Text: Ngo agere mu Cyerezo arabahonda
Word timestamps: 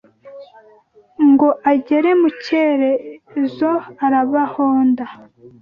Ngo 1.29 1.49
agere 1.71 2.09
mu 2.19 2.29
Cyerezo 2.43 3.71
arabahonda 4.05 5.05